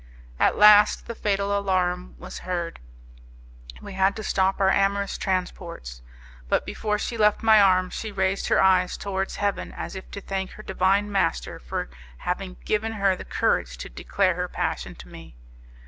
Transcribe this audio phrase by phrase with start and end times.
[0.39, 2.79] At last the fatal alarum was heard:
[3.83, 6.01] we had to stop our amorous transports;
[6.49, 10.19] but before she left my arms she raised her eyes towards heaven as if to
[10.19, 11.87] thank her Divine Master for
[12.17, 15.35] having given her the courage to declare her passion to me.